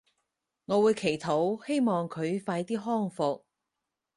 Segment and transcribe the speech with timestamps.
[0.65, 3.43] 我會祈禱希望佢快啲康復